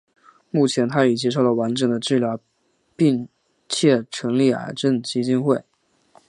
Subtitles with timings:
[0.49, 2.39] 目前她已接受了完整的治疗
[2.95, 3.29] 并
[3.69, 5.63] 且成立癌症基金会。